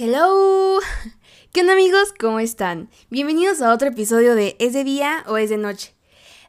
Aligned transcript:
Hello. 0.00 0.78
¿Qué 1.52 1.62
onda 1.62 1.72
amigos? 1.72 2.14
¿Cómo 2.20 2.38
están? 2.38 2.88
Bienvenidos 3.10 3.60
a 3.60 3.74
otro 3.74 3.88
episodio 3.88 4.36
de 4.36 4.54
¿Es 4.60 4.72
de 4.72 4.84
día 4.84 5.24
o 5.26 5.38
es 5.38 5.50
de 5.50 5.56
noche? 5.56 5.96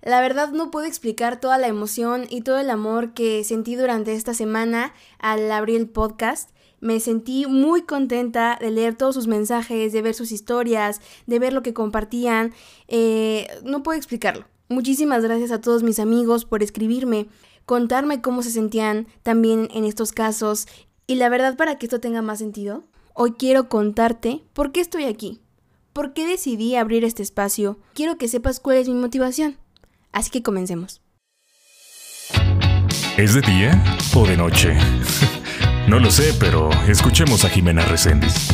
La 0.04 0.22
verdad 0.22 0.52
no 0.52 0.70
puedo 0.70 0.86
explicar 0.86 1.40
toda 1.40 1.58
la 1.58 1.66
emoción 1.66 2.28
y 2.30 2.42
todo 2.42 2.60
el 2.60 2.70
amor 2.70 3.16
que 3.16 3.44
sentí 3.44 3.74
durante 3.74 4.14
esta 4.14 4.36
semana 4.36 4.94
al 5.18 5.52
abrir 5.52 5.78
el 5.78 5.90
podcast. 5.90 6.52
Me 6.80 7.00
sentí 7.00 7.48
muy 7.48 7.82
contenta 7.82 8.56
de 8.62 8.70
leer 8.70 8.94
todos 8.94 9.16
sus 9.16 9.26
mensajes, 9.26 9.94
de 9.94 10.02
ver 10.04 10.14
sus 10.14 10.32
historias, 10.32 11.02
de 11.26 11.40
ver 11.40 11.52
lo 11.52 11.64
que 11.64 11.74
compartían. 11.74 12.54
Eh, 12.88 13.48
no 13.64 13.82
puedo 13.82 13.98
explicarlo. 13.98 14.46
Muchísimas 14.68 15.24
gracias 15.24 15.50
a 15.50 15.60
todos 15.60 15.82
mis 15.82 15.98
amigos 15.98 16.46
por 16.46 16.62
escribirme, 16.62 17.28
contarme 17.66 18.22
cómo 18.22 18.44
se 18.44 18.52
sentían 18.52 19.08
también 19.24 19.70
en 19.74 19.86
estos 19.86 20.12
casos. 20.12 20.68
Y 21.08 21.16
la 21.16 21.30
verdad, 21.30 21.58
para 21.58 21.80
que 21.80 21.88
esto 21.88 22.00
tenga 22.00 22.22
más 22.22 22.38
sentido, 22.38 22.84
Hoy 23.14 23.34
quiero 23.34 23.70
contarte 23.70 24.44
por 24.54 24.72
qué 24.72 24.82
estoy 24.82 25.06
aquí, 25.06 25.42
por 25.94 26.14
qué 26.14 26.26
decidí 26.28 26.76
abrir 26.76 27.04
este 27.04 27.24
espacio. 27.24 27.80
Quiero 27.94 28.18
que 28.18 28.28
sepas 28.28 28.60
cuál 28.60 28.78
es 28.78 28.88
mi 28.88 28.96
motivación. 28.96 29.58
Así 30.12 30.30
que 30.30 30.44
comencemos. 30.44 31.02
¿Es 33.18 33.34
de 33.34 33.42
día 33.42 33.84
o 34.16 34.26
de 34.26 34.38
noche? 34.38 34.78
no 35.88 36.00
lo 36.00 36.10
sé, 36.12 36.34
pero 36.40 36.70
escuchemos 36.88 37.44
a 37.44 37.50
Jimena 37.50 37.84
Reséndiz. 37.84 38.50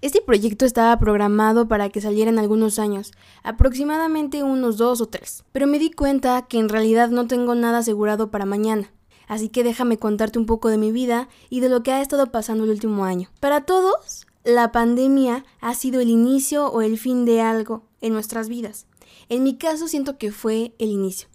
Este 0.00 0.20
proyecto 0.20 0.66
estaba 0.66 0.98
programado 0.98 1.66
para 1.66 1.88
que 1.88 2.00
saliera 2.00 2.30
en 2.30 2.38
algunos 2.38 2.78
años, 2.78 3.12
aproximadamente 3.42 4.42
unos 4.42 4.76
dos 4.76 5.00
o 5.00 5.06
tres, 5.06 5.44
pero 5.50 5.66
me 5.66 5.78
di 5.78 5.90
cuenta 5.90 6.42
que 6.42 6.58
en 6.58 6.68
realidad 6.68 7.08
no 7.08 7.26
tengo 7.26 7.54
nada 7.54 7.78
asegurado 7.78 8.30
para 8.30 8.44
mañana. 8.44 8.92
Así 9.26 9.48
que 9.48 9.64
déjame 9.64 9.98
contarte 9.98 10.38
un 10.38 10.46
poco 10.46 10.68
de 10.68 10.78
mi 10.78 10.92
vida 10.92 11.28
y 11.50 11.60
de 11.60 11.68
lo 11.68 11.82
que 11.82 11.92
ha 11.92 12.00
estado 12.00 12.30
pasando 12.30 12.64
el 12.64 12.70
último 12.70 13.04
año. 13.04 13.30
Para 13.40 13.62
todos, 13.62 14.26
la 14.44 14.72
pandemia 14.72 15.44
ha 15.60 15.74
sido 15.74 16.00
el 16.00 16.10
inicio 16.10 16.66
o 16.66 16.82
el 16.82 16.98
fin 16.98 17.24
de 17.24 17.40
algo 17.40 17.82
en 18.00 18.12
nuestras 18.12 18.48
vidas. 18.48 18.86
En 19.28 19.42
mi 19.42 19.56
caso 19.56 19.88
siento 19.88 20.18
que 20.18 20.32
fue 20.32 20.74
el 20.78 20.90
inicio. 20.90 21.28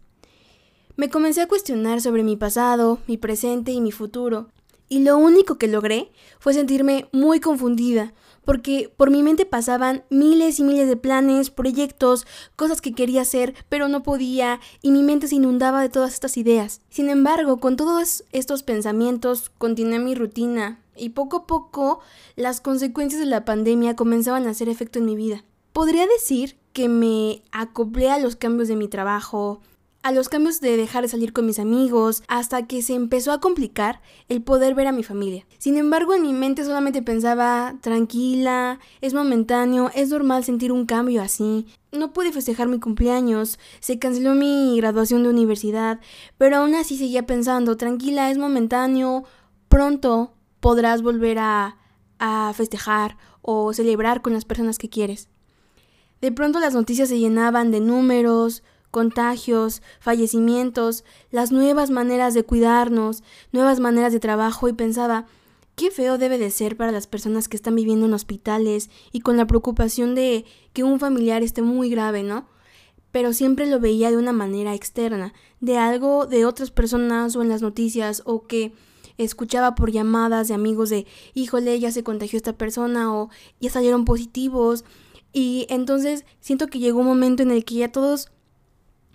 Me 0.95 1.09
comencé 1.09 1.41
a 1.41 1.47
cuestionar 1.47 2.01
sobre 2.01 2.23
mi 2.23 2.35
pasado, 2.35 2.99
mi 3.07 3.17
presente 3.17 3.71
y 3.71 3.81
mi 3.81 3.91
futuro, 3.91 4.49
y 4.89 4.99
lo 4.99 5.17
único 5.17 5.57
que 5.57 5.67
logré 5.67 6.11
fue 6.39 6.53
sentirme 6.53 7.07
muy 7.11 7.39
confundida, 7.39 8.13
porque 8.45 8.91
por 8.95 9.11
mi 9.11 9.23
mente 9.23 9.45
pasaban 9.45 10.03
miles 10.09 10.59
y 10.59 10.63
miles 10.63 10.87
de 10.87 10.97
planes, 10.97 11.49
proyectos, 11.49 12.25
cosas 12.55 12.81
que 12.81 12.93
quería 12.93 13.21
hacer, 13.21 13.53
pero 13.69 13.87
no 13.87 14.03
podía, 14.03 14.59
y 14.81 14.91
mi 14.91 15.03
mente 15.03 15.27
se 15.27 15.35
inundaba 15.35 15.81
de 15.81 15.89
todas 15.89 16.13
estas 16.13 16.37
ideas. 16.37 16.81
Sin 16.89 17.09
embargo, 17.09 17.57
con 17.57 17.75
todos 17.75 18.23
estos 18.31 18.63
pensamientos, 18.63 19.51
continué 19.57 19.99
mi 19.99 20.15
rutina, 20.15 20.79
y 20.95 21.09
poco 21.09 21.37
a 21.37 21.47
poco 21.47 21.99
las 22.35 22.61
consecuencias 22.61 23.21
de 23.21 23.25
la 23.25 23.45
pandemia 23.45 23.95
comenzaban 23.95 24.47
a 24.47 24.51
hacer 24.51 24.69
efecto 24.69 24.99
en 24.99 25.05
mi 25.05 25.15
vida. 25.15 25.43
Podría 25.73 26.05
decir 26.07 26.57
que 26.73 26.89
me 26.89 27.41
acoplé 27.51 28.09
a 28.09 28.19
los 28.19 28.35
cambios 28.35 28.67
de 28.67 28.75
mi 28.75 28.87
trabajo, 28.87 29.61
a 30.01 30.11
los 30.13 30.29
cambios 30.29 30.61
de 30.61 30.77
dejar 30.77 31.03
de 31.03 31.09
salir 31.09 31.33
con 31.33 31.45
mis 31.45 31.59
amigos, 31.59 32.23
hasta 32.27 32.65
que 32.67 32.81
se 32.81 32.93
empezó 32.93 33.31
a 33.31 33.41
complicar 33.41 34.01
el 34.29 34.41
poder 34.41 34.73
ver 34.73 34.87
a 34.87 34.93
mi 34.93 35.03
familia. 35.03 35.45
Sin 35.57 35.77
embargo, 35.77 36.13
en 36.13 36.21
mi 36.21 36.31
mente 36.31 36.63
solamente 36.63 37.01
pensaba, 37.01 37.75
tranquila, 37.81 38.79
es 39.01 39.13
momentáneo, 39.13 39.91
es 39.93 40.09
normal 40.09 40.45
sentir 40.45 40.71
un 40.71 40.85
cambio 40.85 41.21
así. 41.21 41.67
No 41.91 42.13
pude 42.13 42.31
festejar 42.31 42.67
mi 42.67 42.79
cumpleaños, 42.79 43.59
se 43.81 43.99
canceló 43.99 44.35
mi 44.35 44.77
graduación 44.77 45.23
de 45.23 45.29
universidad, 45.29 45.99
pero 46.37 46.57
aún 46.57 46.75
así 46.75 46.97
seguía 46.97 47.25
pensando, 47.25 47.75
tranquila, 47.75 48.31
es 48.31 48.37
momentáneo, 48.37 49.25
pronto 49.67 50.33
podrás 50.61 51.01
volver 51.01 51.39
a, 51.39 51.77
a 52.19 52.53
festejar 52.55 53.17
o 53.41 53.73
celebrar 53.73 54.21
con 54.21 54.33
las 54.33 54.45
personas 54.45 54.77
que 54.77 54.89
quieres. 54.89 55.27
De 56.21 56.31
pronto 56.31 56.59
las 56.59 56.73
noticias 56.73 57.09
se 57.09 57.19
llenaban 57.19 57.71
de 57.71 57.79
números, 57.79 58.63
contagios, 58.91 59.81
fallecimientos, 59.99 61.03
las 61.31 61.51
nuevas 61.51 61.89
maneras 61.89 62.33
de 62.33 62.43
cuidarnos, 62.43 63.23
nuevas 63.51 63.79
maneras 63.79 64.13
de 64.13 64.19
trabajo 64.19 64.67
y 64.67 64.73
pensaba, 64.73 65.25
qué 65.75 65.91
feo 65.91 66.17
debe 66.17 66.37
de 66.37 66.51
ser 66.51 66.75
para 66.75 66.91
las 66.91 67.07
personas 67.07 67.47
que 67.47 67.55
están 67.55 67.75
viviendo 67.75 68.05
en 68.05 68.13
hospitales 68.13 68.89
y 69.11 69.21
con 69.21 69.37
la 69.37 69.47
preocupación 69.47 70.13
de 70.13 70.45
que 70.73 70.83
un 70.83 70.99
familiar 70.99 71.41
esté 71.43 71.61
muy 71.61 71.89
grave, 71.89 72.23
¿no? 72.23 72.47
Pero 73.11 73.33
siempre 73.33 73.65
lo 73.65 73.79
veía 73.79 74.11
de 74.11 74.17
una 74.17 74.33
manera 74.33 74.75
externa, 74.75 75.33
de 75.61 75.77
algo 75.77 76.25
de 76.25 76.45
otras 76.45 76.69
personas 76.69 77.35
o 77.35 77.41
en 77.41 77.49
las 77.49 77.61
noticias 77.61 78.23
o 78.25 78.45
que 78.45 78.73
escuchaba 79.17 79.75
por 79.75 79.91
llamadas 79.91 80.47
de 80.47 80.53
amigos 80.53 80.89
de, 80.89 81.05
híjole, 81.33 81.79
ya 81.79 81.91
se 81.91 82.03
contagió 82.03 82.37
esta 82.37 82.57
persona 82.57 83.13
o 83.13 83.29
ya 83.59 83.69
salieron 83.69 84.05
positivos. 84.05 84.85
Y 85.31 85.65
entonces 85.69 86.25
siento 86.39 86.67
que 86.67 86.79
llegó 86.79 86.99
un 86.99 87.05
momento 87.05 87.43
en 87.43 87.51
el 87.51 87.63
que 87.63 87.75
ya 87.75 87.91
todos 87.91 88.31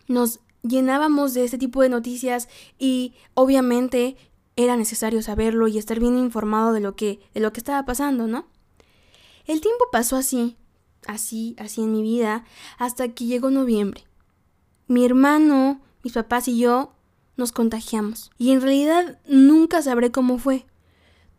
nos 0.08 0.40
llenábamos 0.62 1.34
de 1.34 1.44
este 1.44 1.58
tipo 1.58 1.82
de 1.82 1.88
noticias 1.88 2.48
y 2.78 3.14
obviamente 3.34 4.16
era 4.56 4.76
necesario 4.76 5.22
saberlo 5.22 5.68
y 5.68 5.78
estar 5.78 6.00
bien 6.00 6.18
informado 6.18 6.72
de 6.72 6.80
lo 6.80 6.96
que 6.96 7.20
de 7.34 7.40
lo 7.40 7.52
que 7.52 7.60
estaba 7.60 7.84
pasando, 7.84 8.26
¿no? 8.26 8.46
El 9.46 9.60
tiempo 9.60 9.84
pasó 9.92 10.16
así, 10.16 10.56
así, 11.06 11.54
así 11.58 11.82
en 11.82 11.92
mi 11.92 12.02
vida 12.02 12.44
hasta 12.78 13.08
que 13.08 13.26
llegó 13.26 13.50
noviembre. 13.50 14.04
Mi 14.86 15.04
hermano, 15.04 15.80
mis 16.02 16.14
papás 16.14 16.48
y 16.48 16.58
yo 16.58 16.92
nos 17.36 17.52
contagiamos 17.52 18.30
y 18.38 18.52
en 18.52 18.60
realidad 18.60 19.18
nunca 19.28 19.82
sabré 19.82 20.10
cómo 20.10 20.38
fue. 20.38 20.66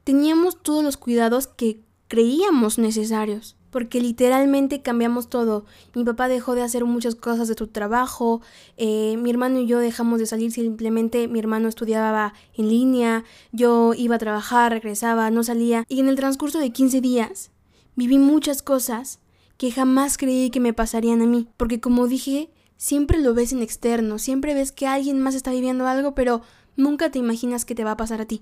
Teníamos 0.03 0.61
todos 0.61 0.83
los 0.83 0.97
cuidados 0.97 1.47
que 1.47 1.81
creíamos 2.07 2.77
necesarios 2.77 3.55
porque 3.75 3.99
literalmente 3.99 4.81
cambiamos 4.81 5.27
todo. 5.27 5.65
Mi 5.93 6.05
papá 6.05 6.29
dejó 6.29 6.55
de 6.55 6.61
hacer 6.61 6.85
muchas 6.85 7.13
cosas 7.13 7.49
de 7.49 7.55
su 7.55 7.67
trabajo, 7.67 8.39
eh, 8.77 9.17
mi 9.17 9.29
hermano 9.29 9.59
y 9.59 9.67
yo 9.67 9.79
dejamos 9.79 10.17
de 10.19 10.25
salir, 10.25 10.53
simplemente 10.53 11.27
mi 11.27 11.39
hermano 11.39 11.67
estudiaba 11.67 12.33
en 12.53 12.69
línea, 12.69 13.25
yo 13.51 13.93
iba 13.93 14.15
a 14.15 14.17
trabajar, 14.17 14.71
regresaba, 14.71 15.29
no 15.29 15.43
salía, 15.43 15.83
y 15.89 15.99
en 15.99 16.07
el 16.07 16.15
transcurso 16.15 16.59
de 16.59 16.69
15 16.69 17.01
días 17.01 17.51
viví 17.97 18.17
muchas 18.17 18.63
cosas 18.63 19.19
que 19.57 19.71
jamás 19.71 20.17
creí 20.17 20.51
que 20.51 20.61
me 20.61 20.71
pasarían 20.71 21.21
a 21.21 21.25
mí, 21.25 21.49
porque 21.57 21.81
como 21.81 22.07
dije, 22.07 22.51
siempre 22.77 23.19
lo 23.19 23.33
ves 23.33 23.51
en 23.51 23.61
externo, 23.61 24.19
siempre 24.19 24.53
ves 24.53 24.71
que 24.71 24.87
alguien 24.87 25.19
más 25.19 25.35
está 25.35 25.51
viviendo 25.51 25.85
algo, 25.85 26.15
pero 26.15 26.43
nunca 26.77 27.11
te 27.11 27.19
imaginas 27.19 27.65
que 27.65 27.75
te 27.75 27.83
va 27.83 27.91
a 27.91 27.97
pasar 27.97 28.21
a 28.21 28.25
ti. 28.25 28.41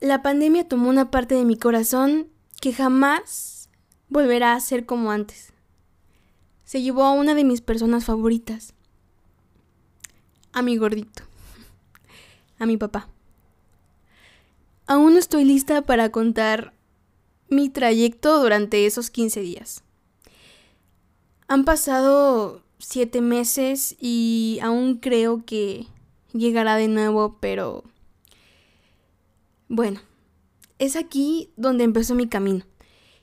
La 0.00 0.20
pandemia 0.20 0.66
tomó 0.66 0.88
una 0.88 1.12
parte 1.12 1.36
de 1.36 1.44
mi 1.44 1.56
corazón 1.56 2.26
que 2.60 2.72
jamás 2.72 3.57
volverá 4.08 4.54
a 4.54 4.60
ser 4.60 4.86
como 4.86 5.10
antes. 5.10 5.52
Se 6.64 6.82
llevó 6.82 7.04
a 7.04 7.12
una 7.12 7.34
de 7.34 7.44
mis 7.44 7.60
personas 7.60 8.04
favoritas, 8.04 8.74
a 10.52 10.62
mi 10.62 10.76
gordito, 10.76 11.22
a 12.58 12.66
mi 12.66 12.76
papá. 12.76 13.08
Aún 14.86 15.14
no 15.14 15.18
estoy 15.18 15.44
lista 15.44 15.82
para 15.82 16.10
contar 16.10 16.72
mi 17.48 17.68
trayecto 17.68 18.42
durante 18.42 18.86
esos 18.86 19.10
15 19.10 19.40
días. 19.40 19.82
Han 21.46 21.64
pasado 21.64 22.62
siete 22.78 23.20
meses 23.20 23.96
y 23.98 24.58
aún 24.62 24.96
creo 24.96 25.44
que 25.44 25.86
llegará 26.32 26.76
de 26.76 26.88
nuevo, 26.88 27.38
pero 27.40 27.84
bueno, 29.68 30.00
es 30.78 30.96
aquí 30.96 31.50
donde 31.56 31.84
empezó 31.84 32.14
mi 32.14 32.28
camino 32.28 32.64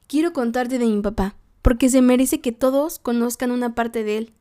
quiero 0.07 0.33
contarte 0.33 0.79
de 0.79 0.85
mi 0.85 1.01
papá, 1.01 1.35
porque 1.61 1.89
se 1.89 2.01
merece 2.01 2.41
que 2.41 2.51
todos 2.51 2.99
conozcan 2.99 3.51
una 3.51 3.75
parte 3.75 4.03
de 4.03 4.17
él. 4.17 4.33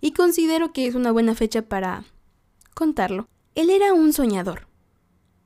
Y 0.00 0.12
considero 0.12 0.72
que 0.72 0.86
es 0.86 0.94
una 0.94 1.12
buena 1.12 1.34
fecha 1.34 1.62
para 1.62 2.04
contarlo. 2.74 3.28
Él 3.54 3.70
era 3.70 3.92
un 3.92 4.12
soñador. 4.12 4.66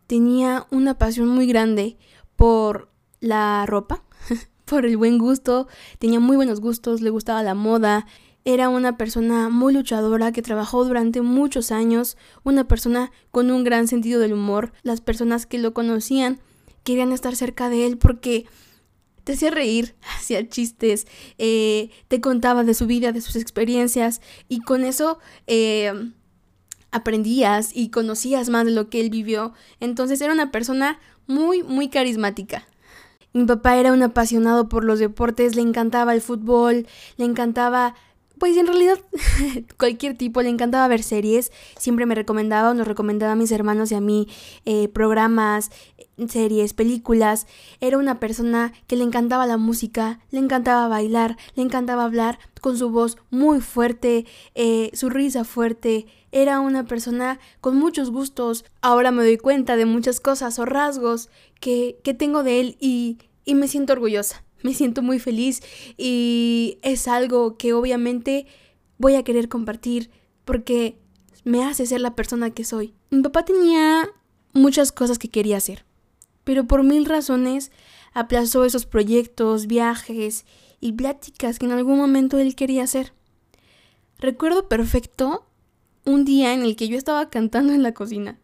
Tenía 0.07 0.67
una 0.71 0.99
pasión 0.99 1.29
muy 1.29 1.47
grande 1.47 1.99
por 2.37 2.91
la 3.21 3.67
ropa, 3.67 4.05
por 4.65 4.87
el 4.87 4.97
buen 4.97 5.19
gusto, 5.19 5.67
tenía 5.99 6.21
muy 6.21 6.37
buenos 6.37 6.61
gustos, 6.61 7.01
le 7.01 7.11
gustaba 7.11 7.43
la 7.43 7.55
moda, 7.55 8.07
era 8.47 8.69
una 8.69 8.97
persona 8.97 9.49
muy 9.49 9.75
luchadora 9.75 10.31
que 10.31 10.41
trabajó 10.41 10.85
durante 10.85 11.21
muchos 11.21 11.73
años, 11.73 12.17
una 12.45 12.69
persona 12.69 13.11
con 13.33 13.51
un 13.51 13.65
gran 13.65 13.89
sentido 13.89 14.21
del 14.21 14.35
humor. 14.35 14.73
Las 14.85 15.01
personas 15.01 15.47
que 15.47 15.59
lo 15.59 15.75
conocían 15.75 16.39
querían 16.85 17.11
estar 17.11 17.35
cerca 17.35 17.69
de 17.69 17.87
él 17.87 17.99
porque 17.99 18.47
te 19.27 19.33
hacía 19.33 19.51
reír, 19.51 19.97
hacía 20.17 20.49
chistes, 20.49 21.09
eh, 21.37 21.91
te 22.07 22.21
contaba 22.21 22.63
de 22.63 22.75
su 22.75 22.87
vida, 22.87 23.11
de 23.11 23.21
sus 23.21 23.35
experiencias 23.35 24.21
y 24.49 24.61
con 24.61 24.85
eso 24.85 25.19
eh, 25.49 25.93
aprendías 26.93 27.71
y 27.75 27.91
conocías 27.91 28.49
más 28.49 28.65
de 28.65 28.71
lo 28.71 28.89
que 28.89 29.01
él 29.01 29.11
vivió. 29.11 29.53
Entonces 29.81 30.21
era 30.21 30.33
una 30.33 30.53
persona 30.53 31.01
muy, 31.27 31.65
muy 31.65 31.89
carismática. 31.89 32.69
Mi 33.33 33.45
papá 33.45 33.77
era 33.77 33.93
un 33.93 34.03
apasionado 34.03 34.69
por 34.69 34.85
los 34.85 35.01
deportes, 35.01 35.57
le 35.57 35.63
encantaba 35.63 36.15
el 36.15 36.21
fútbol, 36.21 36.87
le 37.17 37.25
encantaba 37.25 37.97
pues 38.39 38.57
en 38.57 38.67
realidad 38.67 38.99
cualquier 39.79 40.17
tipo 40.17 40.43
le 40.43 40.49
encantaba 40.49 40.89
ver 40.89 41.03
series, 41.03 41.53
siempre 41.79 42.07
me 42.07 42.15
recomendaba 42.15 42.75
nos 42.75 42.87
recomendaba 42.87 43.33
a 43.33 43.37
mis 43.37 43.53
hermanos 43.53 43.93
y 43.93 43.95
a 43.95 44.01
mí 44.01 44.29
eh, 44.65 44.89
programas, 44.89 45.71
series, 46.29 46.73
películas. 46.73 47.47
Era 47.81 47.99
una 47.99 48.19
persona 48.19 48.73
que 48.87 48.97
le 48.97 49.05
encantaba 49.05 49.47
la 49.47 49.57
música, 49.57 50.21
le 50.31 50.39
encantaba 50.39 50.89
bailar, 50.89 51.37
le 51.55 51.63
encantaba 51.63 52.05
hablar 52.05 52.39
con 52.61 52.77
su 52.77 52.91
voz 52.91 53.19
muy 53.31 53.61
fuerte, 53.61 54.27
eh, 54.55 54.91
su 54.95 55.11
risa 55.11 55.45
fuerte. 55.45 56.07
Era 56.33 56.61
una 56.61 56.85
persona 56.85 57.39
con 57.61 57.77
muchos 57.77 58.11
gustos. 58.11 58.65
Ahora 58.81 59.11
me 59.11 59.23
doy 59.23 59.39
cuenta 59.39 59.77
de 59.77 59.87
muchas 59.87 60.21
cosas 60.21 60.59
o 60.59 60.65
rasgos 60.65 61.29
que, 61.61 61.99
que 62.03 62.15
tengo 62.15 62.43
de 62.43 62.61
él 62.61 62.77
y, 62.81 63.19
y 63.45 63.55
me 63.55 63.69
siento 63.69 63.93
orgullosa 63.93 64.46
me 64.67 64.75
siento 64.75 65.01
muy 65.01 65.21
feliz 65.21 65.63
y 65.97 66.79
es 66.83 67.07
algo 67.07 67.57
que 67.57 67.73
obviamente 67.73 68.47
voy 68.99 69.15
a 69.15 69.23
querer 69.23 69.49
compartir 69.49 70.11
porque 70.45 70.99
me 71.45 71.65
hace 71.65 71.87
ser 71.87 72.01
la 72.01 72.17
persona 72.17 72.51
que 72.51 72.65
soy. 72.65 72.93
Mi 73.11 73.23
papá 73.23 73.45
tenía 73.45 74.09
muchas 74.53 74.91
cosas 74.91 75.21
que 75.21 75.29
quería 75.29 75.59
hacer, 75.59 75.85
pero 76.43 76.67
por 76.67 76.83
mil 76.83 77.05
razones 77.05 77.71
aplazó 78.13 78.65
esos 78.65 78.87
proyectos, 78.87 79.69
viajes 79.69 80.47
y 80.81 80.93
pláticas 80.93 81.61
que 81.61 81.67
en 81.67 81.73
algún 81.73 81.99
momento 81.99 82.39
él 82.39 82.57
quería 82.57 82.83
hacer. 82.83 83.13
Recuerdo 84.19 84.69
perfecto 84.69 85.47
un 86.05 86.25
día 86.25 86.55
en 86.55 86.63
el 86.63 86.75
que 86.75 86.89
yo 86.89 86.99
estaba 86.99 87.31
cantando 87.31 87.73
en 87.73 87.85
la 87.85 87.95
cocina. 87.95 88.41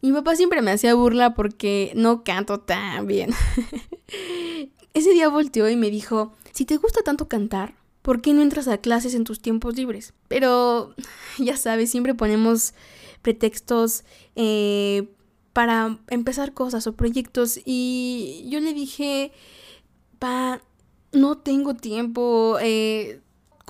Mi 0.00 0.12
papá 0.12 0.36
siempre 0.36 0.62
me 0.62 0.70
hacía 0.70 0.94
burla 0.94 1.34
porque 1.34 1.92
no 1.96 2.22
canto 2.22 2.60
tan 2.60 3.08
bien. 3.08 3.30
Ese 4.94 5.12
día 5.12 5.28
volteó 5.28 5.68
y 5.68 5.76
me 5.76 5.90
dijo, 5.90 6.32
si 6.52 6.64
te 6.64 6.76
gusta 6.76 7.02
tanto 7.02 7.28
cantar, 7.28 7.74
¿por 8.02 8.20
qué 8.20 8.32
no 8.32 8.42
entras 8.42 8.68
a 8.68 8.78
clases 8.78 9.14
en 9.14 9.24
tus 9.24 9.40
tiempos 9.40 9.76
libres? 9.76 10.14
Pero, 10.28 10.94
ya 11.38 11.56
sabes, 11.56 11.90
siempre 11.90 12.14
ponemos 12.14 12.74
pretextos 13.22 14.04
eh, 14.36 15.08
para 15.52 15.98
empezar 16.08 16.54
cosas 16.54 16.86
o 16.86 16.94
proyectos 16.94 17.60
y 17.64 18.46
yo 18.48 18.60
le 18.60 18.72
dije, 18.72 19.32
pa, 20.18 20.62
no 21.12 21.38
tengo 21.38 21.74
tiempo. 21.74 22.58
Eh, 22.60 23.20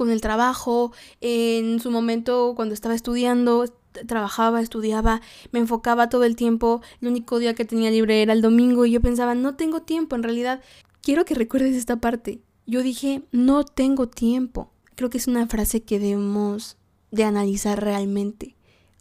con 0.01 0.09
el 0.09 0.23
trabajo, 0.23 0.93
en 1.21 1.79
su 1.79 1.91
momento 1.91 2.55
cuando 2.57 2.73
estaba 2.73 2.95
estudiando, 2.95 3.67
trabajaba, 4.07 4.63
estudiaba, 4.63 5.21
me 5.53 5.59
enfocaba 5.59 6.09
todo 6.09 6.25
el 6.25 6.37
tiempo, 6.37 6.81
el 7.03 7.09
único 7.09 7.39
día 7.39 7.55
que 7.55 7.67
tenía 7.67 7.91
libre 7.91 8.23
era 8.23 8.33
el 8.33 8.41
domingo 8.41 8.87
y 8.87 8.93
yo 8.93 9.03
pensaba, 9.03 9.35
no 9.35 9.57
tengo 9.57 9.83
tiempo, 9.83 10.17
en 10.17 10.23
realidad 10.23 10.63
quiero 11.03 11.25
que 11.25 11.35
recuerdes 11.35 11.77
esta 11.77 11.97
parte. 11.97 12.41
Yo 12.67 12.83
dije, 12.83 13.23
no 13.33 13.65
tengo 13.65 14.09
tiempo. 14.09 14.71
Creo 14.95 15.11
que 15.11 15.19
es 15.19 15.27
una 15.27 15.47
frase 15.47 15.83
que 15.83 15.99
debemos 15.99 16.77
de 17.11 17.25
analizar 17.25 17.83
realmente 17.83 18.57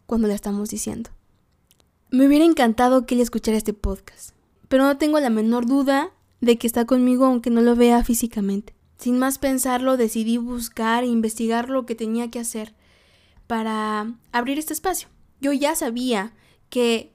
cuando 0.05 0.27
la 0.27 0.33
estamos 0.33 0.69
diciendo. 0.69 1.11
Me 2.09 2.25
hubiera 2.25 2.45
encantado 2.45 3.05
que 3.05 3.15
él 3.15 3.21
escuchara 3.21 3.57
este 3.57 3.73
podcast, 3.73 4.31
pero 4.67 4.83
no 4.83 4.97
tengo 4.97 5.19
la 5.19 5.29
menor 5.29 5.67
duda 5.67 6.11
de 6.41 6.57
que 6.57 6.65
está 6.65 6.85
conmigo 6.85 7.25
aunque 7.25 7.49
no 7.49 7.61
lo 7.61 7.75
vea 7.75 8.03
físicamente. 8.03 8.73
Sin 8.97 9.17
más 9.19 9.37
pensarlo, 9.37 9.95
decidí 9.95 10.37
buscar 10.37 11.03
e 11.03 11.07
investigar 11.07 11.69
lo 11.69 11.85
que 11.85 11.95
tenía 11.95 12.31
que 12.31 12.39
hacer 12.39 12.73
para 13.47 14.13
abrir 14.31 14.57
este 14.57 14.73
espacio. 14.73 15.07
Yo 15.39 15.53
ya 15.53 15.75
sabía 15.75 16.33
que 16.69 17.13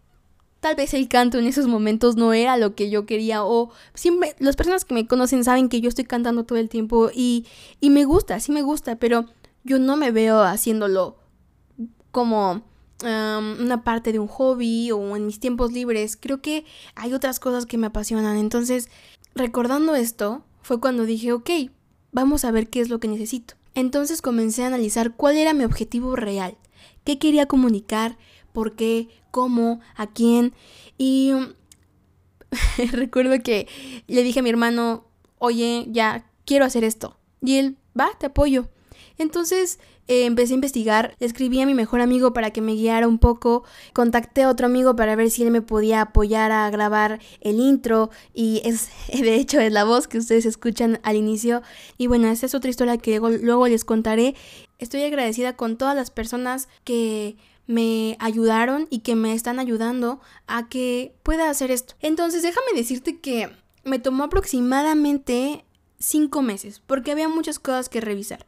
tal 0.64 0.76
vez 0.76 0.94
el 0.94 1.08
canto 1.08 1.38
en 1.38 1.46
esos 1.46 1.66
momentos 1.66 2.16
no 2.16 2.32
era 2.32 2.56
lo 2.56 2.74
que 2.74 2.88
yo 2.88 3.04
quería 3.04 3.44
o 3.44 3.70
siempre 3.92 4.34
las 4.38 4.56
personas 4.56 4.86
que 4.86 4.94
me 4.94 5.06
conocen 5.06 5.44
saben 5.44 5.68
que 5.68 5.82
yo 5.82 5.90
estoy 5.90 6.06
cantando 6.06 6.44
todo 6.44 6.56
el 6.56 6.70
tiempo 6.70 7.10
y, 7.14 7.44
y 7.80 7.90
me 7.90 8.06
gusta, 8.06 8.40
sí 8.40 8.50
me 8.50 8.62
gusta, 8.62 8.96
pero 8.96 9.26
yo 9.62 9.78
no 9.78 9.98
me 9.98 10.10
veo 10.10 10.40
haciéndolo 10.40 11.18
como 12.12 12.62
una 13.02 13.82
parte 13.84 14.10
de 14.10 14.18
un 14.18 14.26
hobby 14.26 14.90
o 14.90 15.16
en 15.16 15.26
mis 15.26 15.38
tiempos 15.38 15.70
libres. 15.70 16.16
Creo 16.16 16.40
que 16.40 16.64
hay 16.94 17.12
otras 17.12 17.40
cosas 17.40 17.66
que 17.66 17.76
me 17.76 17.88
apasionan. 17.88 18.38
Entonces, 18.38 18.88
recordando 19.34 19.94
esto, 19.94 20.46
fue 20.62 20.80
cuando 20.80 21.04
dije, 21.04 21.34
ok, 21.34 21.50
vamos 22.10 22.46
a 22.46 22.50
ver 22.50 22.70
qué 22.70 22.80
es 22.80 22.88
lo 22.88 23.00
que 23.00 23.08
necesito. 23.08 23.52
Entonces 23.74 24.22
comencé 24.22 24.64
a 24.64 24.68
analizar 24.68 25.14
cuál 25.14 25.36
era 25.36 25.52
mi 25.52 25.64
objetivo 25.64 26.16
real, 26.16 26.56
qué 27.04 27.18
quería 27.18 27.44
comunicar, 27.44 28.16
por 28.54 28.76
qué, 28.76 29.10
cómo, 29.34 29.80
a 29.96 30.06
quién. 30.06 30.54
Y 30.96 31.32
recuerdo 32.92 33.42
que 33.42 33.66
le 34.06 34.22
dije 34.22 34.38
a 34.38 34.42
mi 34.44 34.50
hermano, 34.50 35.04
oye, 35.38 35.86
ya 35.88 36.24
quiero 36.44 36.64
hacer 36.64 36.84
esto. 36.84 37.16
Y 37.42 37.56
él, 37.56 37.76
va, 37.98 38.10
te 38.16 38.26
apoyo. 38.26 38.68
Entonces 39.18 39.80
eh, 40.06 40.26
empecé 40.26 40.52
a 40.52 40.54
investigar, 40.54 41.16
escribí 41.18 41.60
a 41.60 41.66
mi 41.66 41.74
mejor 41.74 42.00
amigo 42.00 42.32
para 42.32 42.52
que 42.52 42.60
me 42.60 42.74
guiara 42.74 43.08
un 43.08 43.18
poco, 43.18 43.64
contacté 43.92 44.44
a 44.44 44.50
otro 44.50 44.66
amigo 44.66 44.94
para 44.94 45.16
ver 45.16 45.30
si 45.30 45.42
él 45.42 45.50
me 45.50 45.62
podía 45.62 46.00
apoyar 46.00 46.52
a 46.52 46.70
grabar 46.70 47.20
el 47.40 47.58
intro 47.58 48.10
y 48.34 48.60
es 48.64 48.88
de 49.12 49.34
hecho 49.34 49.60
es 49.60 49.72
la 49.72 49.84
voz 49.84 50.06
que 50.06 50.18
ustedes 50.18 50.46
escuchan 50.46 51.00
al 51.02 51.16
inicio 51.16 51.62
y 51.98 52.06
bueno, 52.06 52.28
esa 52.28 52.46
es 52.46 52.54
otra 52.54 52.70
historia 52.70 52.98
que 52.98 53.18
luego 53.18 53.66
les 53.66 53.84
contaré. 53.84 54.36
Estoy 54.78 55.02
agradecida 55.02 55.56
con 55.56 55.76
todas 55.76 55.96
las 55.96 56.10
personas 56.10 56.68
que 56.84 57.36
me 57.66 58.16
ayudaron 58.20 58.86
y 58.90 59.00
que 59.00 59.14
me 59.14 59.32
están 59.32 59.58
ayudando 59.58 60.20
a 60.46 60.68
que 60.68 61.14
pueda 61.22 61.50
hacer 61.50 61.70
esto. 61.70 61.94
Entonces 62.00 62.42
déjame 62.42 62.72
decirte 62.74 63.20
que 63.20 63.50
me 63.84 63.98
tomó 63.98 64.24
aproximadamente 64.24 65.64
cinco 65.98 66.42
meses 66.42 66.82
porque 66.86 67.12
había 67.12 67.28
muchas 67.28 67.58
cosas 67.58 67.88
que 67.88 68.00
revisar. 68.00 68.46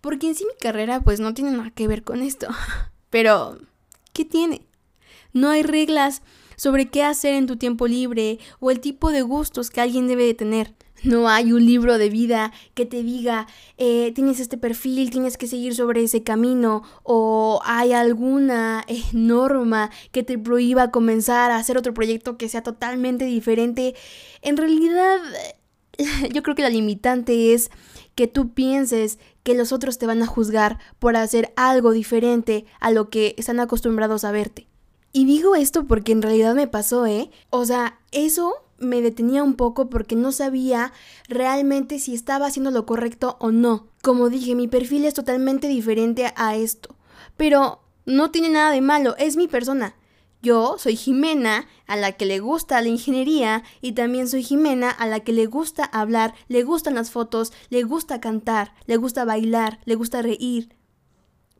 Porque 0.00 0.26
en 0.26 0.34
sí 0.34 0.44
mi 0.44 0.56
carrera 0.58 1.00
pues 1.00 1.20
no 1.20 1.34
tiene 1.34 1.52
nada 1.52 1.70
que 1.70 1.86
ver 1.88 2.02
con 2.02 2.22
esto. 2.22 2.48
Pero, 3.10 3.58
¿qué 4.12 4.24
tiene? 4.24 4.66
No 5.32 5.50
hay 5.50 5.62
reglas 5.62 6.22
sobre 6.56 6.88
qué 6.90 7.02
hacer 7.02 7.34
en 7.34 7.46
tu 7.46 7.56
tiempo 7.56 7.86
libre 7.86 8.38
o 8.60 8.70
el 8.70 8.80
tipo 8.80 9.10
de 9.10 9.22
gustos 9.22 9.70
que 9.70 9.80
alguien 9.80 10.08
debe 10.08 10.24
de 10.24 10.34
tener. 10.34 10.74
No 11.02 11.28
hay 11.28 11.52
un 11.52 11.64
libro 11.66 11.98
de 11.98 12.08
vida 12.08 12.52
que 12.74 12.86
te 12.86 13.02
diga, 13.02 13.46
eh, 13.76 14.12
tienes 14.14 14.38
este 14.40 14.56
perfil, 14.56 15.10
tienes 15.10 15.36
que 15.36 15.46
seguir 15.46 15.74
sobre 15.74 16.04
ese 16.04 16.22
camino, 16.22 16.82
o 17.02 17.60
hay 17.64 17.92
alguna 17.92 18.84
eh, 18.86 19.02
norma 19.12 19.90
que 20.12 20.22
te 20.22 20.38
prohíba 20.38 20.90
comenzar 20.90 21.50
a 21.50 21.56
hacer 21.56 21.76
otro 21.76 21.92
proyecto 21.92 22.36
que 22.36 22.48
sea 22.48 22.62
totalmente 22.62 23.24
diferente. 23.24 23.94
En 24.42 24.56
realidad, 24.56 25.18
yo 26.32 26.42
creo 26.42 26.54
que 26.54 26.62
la 26.62 26.70
limitante 26.70 27.52
es 27.52 27.70
que 28.14 28.26
tú 28.26 28.52
pienses 28.52 29.18
que 29.42 29.54
los 29.54 29.72
otros 29.72 29.98
te 29.98 30.06
van 30.06 30.22
a 30.22 30.26
juzgar 30.26 30.78
por 30.98 31.16
hacer 31.16 31.52
algo 31.56 31.92
diferente 31.92 32.64
a 32.78 32.90
lo 32.90 33.10
que 33.10 33.34
están 33.38 33.58
acostumbrados 33.58 34.24
a 34.24 34.32
verte. 34.32 34.68
Y 35.12 35.26
digo 35.26 35.56
esto 35.56 35.86
porque 35.86 36.12
en 36.12 36.22
realidad 36.22 36.54
me 36.54 36.68
pasó, 36.68 37.06
¿eh? 37.06 37.30
O 37.50 37.66
sea, 37.66 37.98
eso 38.12 38.61
me 38.82 39.00
detenía 39.00 39.42
un 39.42 39.54
poco 39.54 39.88
porque 39.88 40.16
no 40.16 40.32
sabía 40.32 40.92
realmente 41.28 41.98
si 41.98 42.14
estaba 42.14 42.46
haciendo 42.46 42.70
lo 42.70 42.86
correcto 42.86 43.36
o 43.40 43.50
no. 43.50 43.88
Como 44.02 44.28
dije, 44.28 44.54
mi 44.54 44.68
perfil 44.68 45.04
es 45.04 45.14
totalmente 45.14 45.68
diferente 45.68 46.32
a 46.36 46.56
esto. 46.56 46.96
Pero 47.36 47.80
no 48.04 48.30
tiene 48.30 48.48
nada 48.50 48.70
de 48.70 48.80
malo, 48.80 49.16
es 49.16 49.36
mi 49.36 49.48
persona. 49.48 49.94
Yo 50.42 50.74
soy 50.76 50.96
Jimena, 50.96 51.68
a 51.86 51.94
la 51.94 52.12
que 52.12 52.26
le 52.26 52.40
gusta 52.40 52.82
la 52.82 52.88
ingeniería, 52.88 53.62
y 53.80 53.92
también 53.92 54.28
soy 54.28 54.42
Jimena, 54.42 54.90
a 54.90 55.06
la 55.06 55.20
que 55.20 55.32
le 55.32 55.46
gusta 55.46 55.84
hablar, 55.84 56.34
le 56.48 56.64
gustan 56.64 56.96
las 56.96 57.12
fotos, 57.12 57.52
le 57.70 57.84
gusta 57.84 58.20
cantar, 58.20 58.74
le 58.86 58.96
gusta 58.96 59.24
bailar, 59.24 59.78
le 59.84 59.94
gusta 59.94 60.20
reír, 60.20 60.74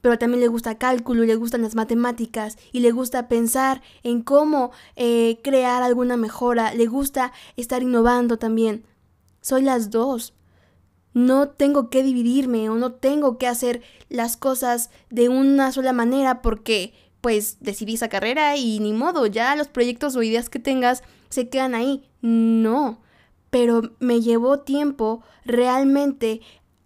pero 0.02 0.18
también 0.18 0.40
le 0.40 0.48
gusta 0.48 0.76
cálculo 0.76 1.22
le 1.24 1.36
gustan 1.36 1.62
las 1.62 1.74
matemáticas 1.74 2.58
y 2.72 2.80
le 2.80 2.90
gusta 2.90 3.28
pensar 3.28 3.80
en 4.02 4.22
cómo 4.22 4.72
eh, 4.96 5.38
crear 5.42 5.82
alguna 5.82 6.18
mejora, 6.18 6.74
le 6.74 6.86
gusta 6.86 7.32
estar 7.56 7.82
innovando 7.82 8.36
también. 8.36 8.84
Soy 9.40 9.62
las 9.62 9.90
dos. 9.90 10.34
No 11.14 11.48
tengo 11.48 11.88
que 11.88 12.02
dividirme 12.02 12.68
o 12.68 12.74
no 12.74 12.92
tengo 12.92 13.38
que 13.38 13.46
hacer 13.46 13.82
las 14.08 14.36
cosas 14.36 14.90
de 15.10 15.28
una 15.28 15.70
sola 15.70 15.92
manera 15.92 16.42
porque 16.42 16.94
pues 17.20 17.58
decidí 17.60 17.94
esa 17.94 18.08
carrera 18.08 18.56
y 18.56 18.80
ni 18.80 18.92
modo, 18.92 19.26
ya 19.26 19.54
los 19.54 19.68
proyectos 19.68 20.16
o 20.16 20.22
ideas 20.22 20.50
que 20.50 20.58
tengas 20.58 21.02
se 21.28 21.48
quedan 21.48 21.74
ahí. 21.74 22.02
No, 22.20 23.00
pero 23.50 23.92
me 24.00 24.20
llevó 24.20 24.60
tiempo 24.60 25.22
realmente 25.44 26.40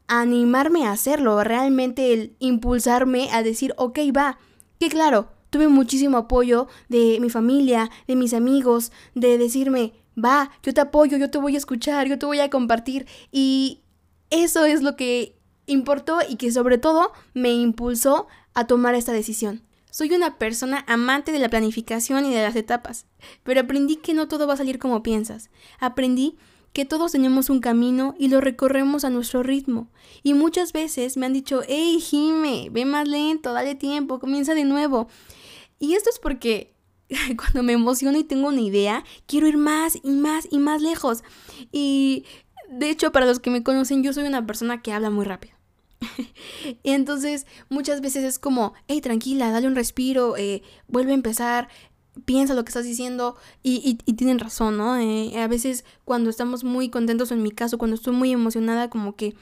animarme 0.08 0.86
a 0.86 0.92
hacerlo, 0.92 1.42
realmente 1.42 2.12
el 2.12 2.36
impulsarme 2.38 3.30
a 3.32 3.42
decir, 3.42 3.74
ok, 3.76 3.98
va, 4.16 4.38
que 4.78 4.88
claro, 4.88 5.30
tuve 5.50 5.68
muchísimo 5.68 6.18
apoyo 6.18 6.68
de 6.88 7.18
mi 7.20 7.30
familia, 7.30 7.90
de 8.06 8.16
mis 8.16 8.34
amigos, 8.34 8.92
de 9.14 9.38
decirme, 9.38 9.94
va, 10.22 10.50
yo 10.62 10.74
te 10.74 10.80
apoyo, 10.80 11.16
yo 11.16 11.30
te 11.30 11.38
voy 11.38 11.54
a 11.54 11.58
escuchar, 11.58 12.06
yo 12.06 12.18
te 12.18 12.26
voy 12.26 12.40
a 12.40 12.50
compartir 12.50 13.06
y 13.32 13.82
eso 14.30 14.64
es 14.64 14.82
lo 14.82 14.96
que 14.96 15.38
importó 15.66 16.18
y 16.28 16.36
que 16.36 16.52
sobre 16.52 16.78
todo 16.78 17.12
me 17.34 17.52
impulsó 17.52 18.26
a 18.54 18.66
tomar 18.66 18.94
esta 18.94 19.12
decisión. 19.12 19.62
Soy 19.90 20.12
una 20.12 20.36
persona 20.36 20.84
amante 20.88 21.32
de 21.32 21.38
la 21.38 21.48
planificación 21.48 22.26
y 22.26 22.34
de 22.34 22.42
las 22.42 22.54
etapas, 22.54 23.06
pero 23.42 23.60
aprendí 23.60 23.96
que 23.96 24.14
no 24.14 24.28
todo 24.28 24.46
va 24.46 24.54
a 24.54 24.58
salir 24.58 24.78
como 24.78 25.02
piensas. 25.02 25.48
Aprendí 25.80 26.36
que 26.76 26.84
todos 26.84 27.12
tenemos 27.12 27.48
un 27.48 27.60
camino 27.60 28.14
y 28.18 28.28
lo 28.28 28.42
recorremos 28.42 29.06
a 29.06 29.08
nuestro 29.08 29.42
ritmo. 29.42 29.88
Y 30.22 30.34
muchas 30.34 30.74
veces 30.74 31.16
me 31.16 31.24
han 31.24 31.32
dicho, 31.32 31.62
hey 31.66 31.98
Jime, 32.02 32.68
ve 32.70 32.84
más 32.84 33.08
lento, 33.08 33.54
dale 33.54 33.74
tiempo, 33.74 34.18
comienza 34.18 34.54
de 34.54 34.64
nuevo. 34.64 35.08
Y 35.78 35.94
esto 35.94 36.10
es 36.10 36.18
porque 36.18 36.74
cuando 37.38 37.62
me 37.62 37.72
emociono 37.72 38.18
y 38.18 38.24
tengo 38.24 38.48
una 38.48 38.60
idea, 38.60 39.04
quiero 39.24 39.48
ir 39.48 39.56
más 39.56 39.96
y 40.02 40.10
más 40.10 40.48
y 40.50 40.58
más 40.58 40.82
lejos. 40.82 41.24
Y 41.72 42.26
de 42.68 42.90
hecho, 42.90 43.10
para 43.10 43.24
los 43.24 43.40
que 43.40 43.48
me 43.48 43.62
conocen, 43.62 44.02
yo 44.02 44.12
soy 44.12 44.24
una 44.24 44.46
persona 44.46 44.82
que 44.82 44.92
habla 44.92 45.08
muy 45.08 45.24
rápido. 45.24 45.56
entonces 46.84 47.46
muchas 47.70 48.02
veces 48.02 48.22
es 48.22 48.38
como, 48.38 48.74
hey, 48.86 49.00
tranquila, 49.00 49.50
dale 49.50 49.66
un 49.66 49.76
respiro, 49.76 50.36
eh, 50.36 50.62
vuelve 50.88 51.12
a 51.12 51.14
empezar, 51.14 51.68
piensa 52.24 52.54
lo 52.54 52.64
que 52.64 52.70
estás 52.70 52.84
diciendo 52.84 53.36
y, 53.62 53.98
y, 54.04 54.12
tienen 54.14 54.38
razón, 54.38 54.78
¿no? 54.78 54.96
Eh, 54.96 55.38
a 55.40 55.48
veces 55.48 55.84
cuando 56.04 56.30
estamos 56.30 56.64
muy 56.64 56.88
contentos, 56.88 57.30
en 57.30 57.42
mi 57.42 57.50
caso, 57.50 57.78
cuando 57.78 57.96
estoy 57.96 58.14
muy 58.14 58.32
emocionada, 58.32 58.90
como 58.90 59.14
que 59.16 59.34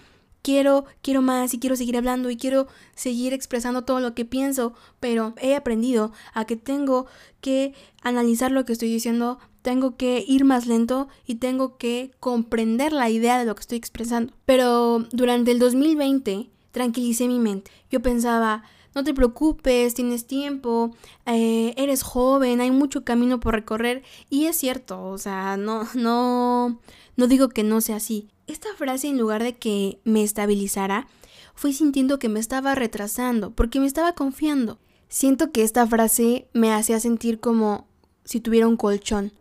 quiero, 0.42 0.84
quiero 1.00 1.22
más 1.22 1.54
y 1.54 1.58
quiero 1.58 1.74
seguir 1.74 1.96
hablando 1.96 2.30
y 2.30 2.36
quiero 2.36 2.66
seguir 2.94 3.32
expresando 3.32 3.82
todo 3.82 4.00
lo 4.00 4.14
que 4.14 4.24
pienso, 4.24 4.74
pero 5.00 5.34
he 5.40 5.54
aprendido 5.54 6.12
a 6.34 6.44
que 6.44 6.56
tengo 6.56 7.06
que 7.40 7.74
analizar 8.02 8.50
lo 8.50 8.64
que 8.64 8.74
estoy 8.74 8.90
diciendo, 8.90 9.38
tengo 9.62 9.96
que 9.96 10.22
ir 10.28 10.44
más 10.44 10.66
lento 10.66 11.08
y 11.26 11.36
tengo 11.36 11.78
que 11.78 12.10
comprender 12.20 12.92
la 12.92 13.08
idea 13.08 13.38
de 13.38 13.46
lo 13.46 13.54
que 13.54 13.62
estoy 13.62 13.78
expresando. 13.78 14.34
Pero 14.44 15.06
durante 15.12 15.50
el 15.50 15.58
2020 15.58 16.50
tranquilicé 16.72 17.26
mi 17.26 17.38
mente. 17.38 17.70
Yo 17.90 18.02
pensaba, 18.02 18.64
no 18.94 19.04
te 19.04 19.14
preocupes, 19.14 19.94
tienes 19.94 20.26
tiempo, 20.26 20.94
eh, 21.26 21.74
eres 21.76 22.02
joven, 22.02 22.60
hay 22.60 22.70
mucho 22.70 23.04
camino 23.04 23.40
por 23.40 23.54
recorrer. 23.54 24.02
Y 24.30 24.46
es 24.46 24.56
cierto, 24.56 25.02
o 25.02 25.18
sea, 25.18 25.56
no, 25.56 25.86
no, 25.94 26.80
no 27.16 27.26
digo 27.26 27.48
que 27.48 27.64
no 27.64 27.80
sea 27.80 27.96
así. 27.96 28.28
Esta 28.46 28.68
frase, 28.76 29.08
en 29.08 29.18
lugar 29.18 29.42
de 29.42 29.56
que 29.56 30.00
me 30.04 30.22
estabilizara, 30.22 31.08
fui 31.54 31.72
sintiendo 31.72 32.18
que 32.18 32.28
me 32.28 32.40
estaba 32.40 32.74
retrasando, 32.74 33.50
porque 33.50 33.80
me 33.80 33.86
estaba 33.86 34.14
confiando. 34.14 34.78
Siento 35.08 35.52
que 35.52 35.62
esta 35.62 35.86
frase 35.86 36.48
me 36.52 36.72
hacía 36.72 37.00
sentir 37.00 37.40
como 37.40 37.86
si 38.24 38.40
tuviera 38.40 38.68
un 38.68 38.76
colchón. 38.76 39.32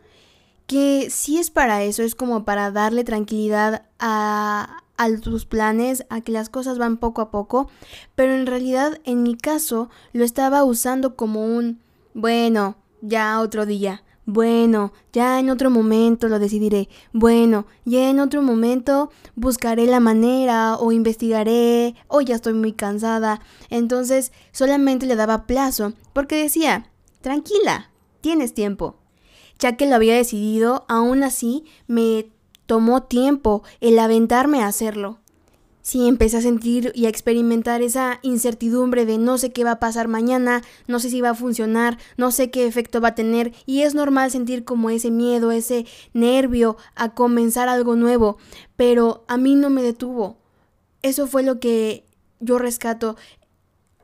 Que 0.68 1.10
sí 1.10 1.40
es 1.40 1.50
para 1.50 1.84
eso, 1.84 2.04
es 2.04 2.16
como 2.16 2.46
para 2.46 2.72
darle 2.72 3.04
tranquilidad 3.04 3.86
a, 4.00 4.83
a 4.98 5.10
tus 5.18 5.46
planes, 5.46 6.06
a 6.10 6.22
que 6.22 6.32
las 6.32 6.50
cosas 6.50 6.78
van 6.78 6.98
poco 6.98 7.22
a 7.22 7.32
poco, 7.32 7.70
pero 8.16 8.34
en 8.34 8.46
realidad 8.46 9.00
en 9.06 9.24
mi 9.24 9.36
caso 9.36 9.90
lo 10.14 10.24
estaba 10.24 10.64
usando 10.64 11.16
como 11.16 11.46
un 11.46 11.80
bueno, 12.14 12.76
ya 13.02 13.40
otro 13.40 13.66
día, 13.66 14.04
bueno, 14.26 14.94
ya 15.12 15.40
en 15.40 15.50
otro 15.50 15.70
momento 15.70 16.30
lo 16.30 16.40
decidiré, 16.40 16.88
bueno, 17.12 17.66
ya 17.86 18.10
en 18.10 18.20
otro 18.20 18.42
momento 18.42 19.10
buscaré 19.36 19.86
la 19.86 20.00
manera 20.00 20.78
o 20.78 20.92
investigaré 20.92 21.96
o 22.08 22.22
ya 22.22 22.36
estoy 22.36 22.54
muy 22.54 22.74
cansada, 22.74 23.42
entonces 23.70 24.32
solamente 24.52 25.06
le 25.06 25.16
daba 25.16 25.46
plazo 25.46 25.94
porque 26.14 26.42
decía, 26.42 26.90
tranquila, 27.22 27.90
tienes 28.22 28.54
tiempo. 28.54 28.96
Ya 29.60 29.78
que 29.78 29.86
lo 29.86 29.96
había 29.96 30.16
decidido, 30.16 30.84
aún 30.88 31.24
así 31.24 31.64
me 31.88 32.28
tomó 32.66 33.04
tiempo 33.04 33.64
el 33.82 34.00
aventarme 34.00 34.62
a 34.62 34.68
hacerlo. 34.68 35.20
Sí, 35.84 36.08
empecé 36.08 36.38
a 36.38 36.42
sentir 36.42 36.94
y 36.96 37.08
a 37.08 37.10
experimentar 37.10 37.82
esa 37.82 38.20
incertidumbre 38.22 39.06
de 39.06 39.18
no 39.18 39.38
sé 39.38 39.52
qué 39.52 39.66
va 39.66 39.72
a 39.72 39.80
pasar 39.82 40.08
mañana, 40.08 40.62
no 40.88 41.00
sé 41.00 41.10
si 41.10 41.20
va 41.20 41.32
a 41.32 41.36
funcionar, 41.36 41.98
no 42.16 42.32
sé 42.32 42.52
qué 42.52 42.66
efecto 42.66 43.02
va 43.02 43.10
a 43.10 43.16
tener, 43.16 43.52
y 43.66 43.82
es 43.82 43.94
normal 43.94 44.32
sentir 44.32 44.64
como 44.64 44.90
ese 44.90 45.12
miedo, 45.12 45.52
ese 45.52 45.86
nervio 46.14 46.78
a 46.96 47.14
comenzar 47.14 47.68
algo 47.68 47.98
nuevo, 47.98 48.38
pero 48.78 49.26
a 49.28 49.36
mí 49.36 49.56
no 49.56 49.70
me 49.70 49.84
detuvo. 49.84 50.38
Eso 51.02 51.28
fue 51.28 51.44
lo 51.44 51.60
que 51.60 52.06
yo 52.40 52.60
rescato. 52.60 53.18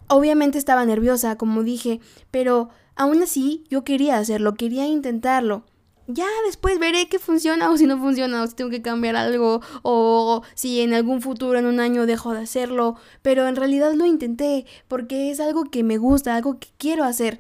Obviamente 0.08 0.58
estaba 0.58 0.84
nerviosa, 0.84 1.38
como 1.38 1.64
dije, 1.64 2.02
pero 2.30 2.68
aún 2.98 3.24
así 3.24 3.64
yo 3.70 3.86
quería 3.86 4.18
hacerlo, 4.18 4.56
quería 4.56 4.86
intentarlo 4.86 5.64
ya 6.12 6.26
después 6.48 6.80
veré 6.80 7.08
qué 7.08 7.20
funciona 7.20 7.70
o 7.70 7.78
si 7.78 7.86
no 7.86 8.00
funciona 8.00 8.42
o 8.42 8.48
si 8.48 8.56
tengo 8.56 8.72
que 8.72 8.82
cambiar 8.82 9.16
algo 9.16 9.62
o 9.84 10.42
si 10.56 10.82
en 10.82 10.96
algún 10.96 11.22
futuro, 11.22 11.60
en 11.60 11.68
un 11.68 11.80
año, 11.80 12.08
dejo 12.08 12.34
de 12.34 12.40
hacerlo. 12.40 12.96
Pero 13.22 13.48
en 13.48 13.56
realidad 13.56 13.94
lo 13.94 14.08
intenté 14.08 14.66
porque 14.88 15.30
es 15.30 15.40
algo 15.40 15.66
que 15.66 15.84
me 15.84 15.98
gusta, 15.98 16.36
algo 16.36 16.60
que 16.60 16.70
quiero 16.80 17.04
hacer. 17.04 17.40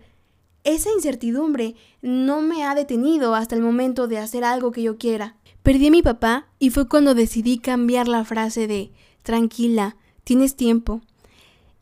Esa 0.63 0.91
incertidumbre 0.91 1.75
no 2.03 2.41
me 2.41 2.63
ha 2.63 2.75
detenido 2.75 3.33
hasta 3.33 3.55
el 3.55 3.61
momento 3.61 4.07
de 4.07 4.19
hacer 4.19 4.43
algo 4.43 4.71
que 4.71 4.83
yo 4.83 4.99
quiera. 4.99 5.35
Perdí 5.63 5.87
a 5.87 5.91
mi 5.91 6.03
papá 6.03 6.47
y 6.59 6.69
fue 6.69 6.87
cuando 6.87 7.15
decidí 7.15 7.57
cambiar 7.57 8.07
la 8.07 8.23
frase 8.23 8.67
de 8.67 8.91
tranquila, 9.23 9.95
tienes 10.23 10.55
tiempo. 10.55 11.01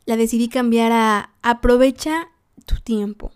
La 0.06 0.16
decidí 0.16 0.48
cambiar 0.48 0.92
a 0.92 1.30
aprovecha 1.42 2.28
tu 2.64 2.76
tiempo, 2.76 3.30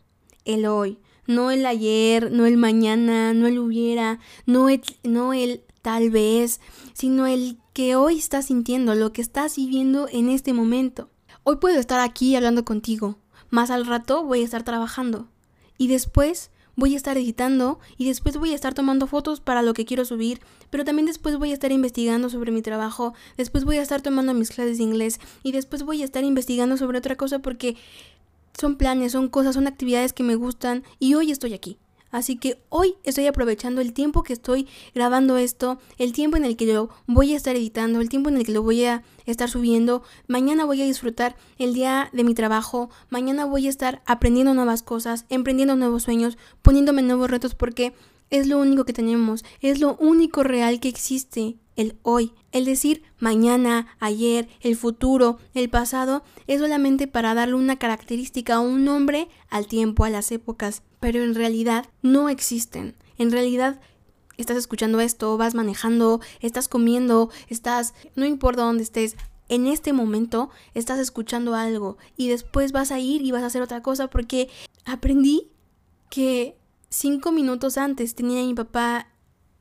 el 0.46 0.64
hoy 0.64 1.01
no 1.26 1.50
el 1.50 1.66
ayer, 1.66 2.30
no 2.32 2.46
el 2.46 2.56
mañana, 2.56 3.32
no 3.34 3.46
el 3.46 3.58
hubiera, 3.58 4.18
no 4.46 4.68
el, 4.68 4.82
no 5.02 5.32
el 5.32 5.62
tal 5.82 6.10
vez, 6.10 6.60
sino 6.92 7.26
el 7.26 7.58
que 7.72 7.96
hoy 7.96 8.18
estás 8.18 8.46
sintiendo, 8.46 8.94
lo 8.94 9.12
que 9.12 9.22
estás 9.22 9.56
viviendo 9.56 10.08
en 10.10 10.28
este 10.28 10.52
momento. 10.52 11.10
Hoy 11.44 11.56
puedo 11.56 11.78
estar 11.78 12.00
aquí 12.00 12.36
hablando 12.36 12.64
contigo, 12.64 13.18
más 13.50 13.70
al 13.70 13.86
rato 13.86 14.24
voy 14.24 14.42
a 14.42 14.44
estar 14.44 14.62
trabajando 14.62 15.28
y 15.76 15.88
después 15.88 16.50
voy 16.76 16.94
a 16.94 16.96
estar 16.96 17.18
editando 17.18 17.80
y 17.96 18.06
después 18.06 18.36
voy 18.36 18.52
a 18.52 18.54
estar 18.54 18.74
tomando 18.74 19.06
fotos 19.06 19.40
para 19.40 19.62
lo 19.62 19.74
que 19.74 19.84
quiero 19.84 20.04
subir, 20.04 20.40
pero 20.70 20.84
también 20.84 21.06
después 21.06 21.36
voy 21.36 21.50
a 21.50 21.54
estar 21.54 21.72
investigando 21.72 22.30
sobre 22.30 22.52
mi 22.52 22.62
trabajo, 22.62 23.14
después 23.36 23.64
voy 23.64 23.76
a 23.76 23.82
estar 23.82 24.00
tomando 24.00 24.34
mis 24.34 24.50
clases 24.50 24.78
de 24.78 24.84
inglés 24.84 25.20
y 25.42 25.52
después 25.52 25.82
voy 25.82 26.02
a 26.02 26.04
estar 26.04 26.24
investigando 26.24 26.76
sobre 26.76 26.98
otra 26.98 27.16
cosa 27.16 27.40
porque 27.40 27.76
son 28.58 28.76
planes, 28.76 29.12
son 29.12 29.28
cosas, 29.28 29.54
son 29.54 29.66
actividades 29.66 30.12
que 30.12 30.22
me 30.22 30.34
gustan 30.34 30.84
y 30.98 31.14
hoy 31.14 31.30
estoy 31.30 31.54
aquí. 31.54 31.78
Así 32.12 32.36
que 32.36 32.62
hoy 32.68 32.96
estoy 33.04 33.26
aprovechando 33.26 33.80
el 33.80 33.94
tiempo 33.94 34.22
que 34.22 34.34
estoy 34.34 34.68
grabando 34.94 35.38
esto, 35.38 35.80
el 35.96 36.12
tiempo 36.12 36.36
en 36.36 36.44
el 36.44 36.58
que 36.58 36.66
lo 36.66 36.90
voy 37.06 37.32
a 37.32 37.36
estar 37.38 37.56
editando, 37.56 38.02
el 38.02 38.10
tiempo 38.10 38.28
en 38.28 38.36
el 38.36 38.44
que 38.44 38.52
lo 38.52 38.62
voy 38.62 38.84
a 38.84 39.02
estar 39.24 39.48
subiendo. 39.48 40.02
Mañana 40.28 40.66
voy 40.66 40.82
a 40.82 40.84
disfrutar 40.84 41.36
el 41.56 41.72
día 41.72 42.10
de 42.12 42.22
mi 42.22 42.34
trabajo, 42.34 42.90
mañana 43.08 43.46
voy 43.46 43.66
a 43.66 43.70
estar 43.70 44.02
aprendiendo 44.04 44.52
nuevas 44.52 44.82
cosas, 44.82 45.24
emprendiendo 45.30 45.74
nuevos 45.74 46.02
sueños, 46.02 46.36
poniéndome 46.60 47.00
nuevos 47.00 47.30
retos 47.30 47.54
porque 47.54 47.94
es 48.32 48.46
lo 48.46 48.58
único 48.58 48.86
que 48.86 48.94
tenemos, 48.94 49.44
es 49.60 49.78
lo 49.78 49.94
único 49.96 50.42
real 50.42 50.80
que 50.80 50.88
existe 50.88 51.58
el 51.76 51.96
hoy. 52.02 52.32
El 52.50 52.64
decir 52.64 53.02
mañana, 53.18 53.94
ayer, 54.00 54.48
el 54.62 54.74
futuro, 54.74 55.38
el 55.52 55.68
pasado, 55.68 56.24
es 56.46 56.60
solamente 56.60 57.06
para 57.06 57.34
darle 57.34 57.56
una 57.56 57.78
característica 57.78 58.58
o 58.58 58.62
un 58.62 58.86
nombre 58.86 59.28
al 59.50 59.66
tiempo, 59.66 60.06
a 60.06 60.10
las 60.10 60.32
épocas, 60.32 60.82
pero 60.98 61.22
en 61.22 61.34
realidad 61.34 61.84
no 62.00 62.30
existen. 62.30 62.96
En 63.18 63.30
realidad 63.30 63.80
estás 64.38 64.56
escuchando 64.56 65.00
esto, 65.00 65.36
vas 65.36 65.54
manejando, 65.54 66.22
estás 66.40 66.68
comiendo, 66.68 67.28
estás, 67.48 67.92
no 68.16 68.24
importa 68.24 68.62
dónde 68.62 68.82
estés, 68.82 69.16
en 69.50 69.66
este 69.66 69.92
momento 69.92 70.48
estás 70.72 70.98
escuchando 70.98 71.54
algo 71.54 71.98
y 72.16 72.28
después 72.28 72.72
vas 72.72 72.92
a 72.92 72.98
ir 72.98 73.20
y 73.20 73.30
vas 73.30 73.42
a 73.42 73.46
hacer 73.46 73.60
otra 73.60 73.82
cosa 73.82 74.08
porque 74.08 74.48
aprendí 74.86 75.50
que 76.08 76.56
cinco 76.92 77.32
minutos 77.32 77.78
antes 77.78 78.14
tenía 78.14 78.42
a 78.42 78.44
mi 78.44 78.54
papá 78.54 79.08